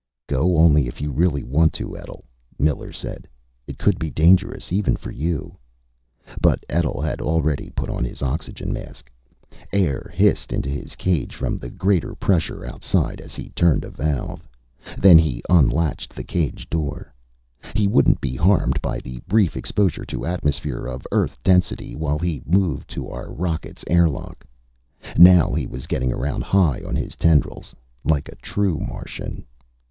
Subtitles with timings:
[0.25, 2.21] "Go only if you really want to, Etl,"
[2.57, 3.27] Miller said.
[3.67, 5.59] "It could be dangerous even for you."
[6.41, 9.11] But Etl had already put on his oxygen mask.
[9.71, 14.49] Air hissed into his cage from the greater pressure outside as he turned a valve.
[14.97, 17.13] Then he unlatched the cage door.
[17.75, 22.41] He wouldn't be harmed by the brief exposure to atmosphere of Earth density while he
[22.47, 24.47] moved to our rocket's airlock.
[25.15, 27.75] Now he was getting around high on his tendrils.
[28.03, 29.45] Like a true Martian.